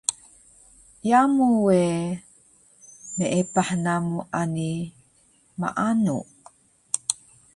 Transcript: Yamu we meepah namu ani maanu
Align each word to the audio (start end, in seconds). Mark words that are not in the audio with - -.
Yamu 1.09 1.47
we 1.65 1.81
meepah 3.17 3.69
namu 3.83 4.19
ani 4.39 4.71
maanu 5.59 6.17